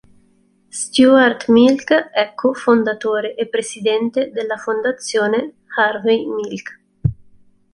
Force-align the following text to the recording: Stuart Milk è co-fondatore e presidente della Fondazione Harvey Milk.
Stuart 0.81 1.47
Milk 1.49 1.93
è 1.93 2.31
co-fondatore 2.33 3.35
e 3.35 3.47
presidente 3.47 4.31
della 4.31 4.57
Fondazione 4.57 5.57
Harvey 5.77 6.25
Milk. 6.25 6.79